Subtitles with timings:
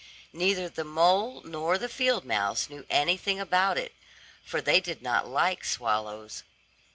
[0.33, 3.93] Neither the mole nor the field mouse knew anything about it,
[4.43, 6.41] for they did not like swallows.